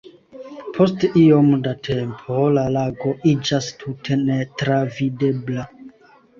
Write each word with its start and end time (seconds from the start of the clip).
Post 0.77 1.05
iom 1.23 1.51
da 1.67 1.73
tempo, 1.89 2.39
la 2.57 2.65
lago 2.79 3.13
iĝas 3.35 3.71
tute 3.85 4.21
netravidebla. 4.25 5.71